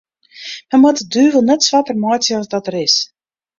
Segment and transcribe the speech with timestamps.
[0.71, 2.95] Men moat de duvel net swarter meitsje as dat er is.